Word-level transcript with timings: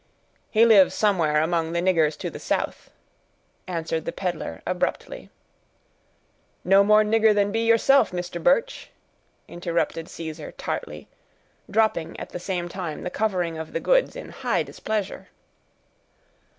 "He 0.49 0.65
lives 0.65 0.95
somewhere 0.95 1.43
among 1.43 1.73
the 1.73 1.79
niggers 1.79 2.17
to 2.17 2.31
the 2.31 2.39
south," 2.39 2.89
answered 3.67 4.05
the 4.05 4.11
peddler, 4.11 4.63
abruptly. 4.65 5.29
"No 6.63 6.83
more 6.83 7.03
nigger 7.03 7.35
than 7.35 7.51
be 7.51 7.59
yourself, 7.63 8.11
Mister 8.11 8.39
Birch," 8.39 8.89
interrupted 9.47 10.09
Caesar 10.09 10.53
tartly, 10.53 11.07
dropping 11.69 12.19
at 12.19 12.31
the 12.31 12.39
same 12.39 12.67
time 12.67 13.03
the 13.03 13.11
covering 13.11 13.59
of 13.59 13.73
the 13.73 13.79
goods 13.79 14.15
in 14.15 14.29
high 14.29 14.63
displeasure. 14.63 15.27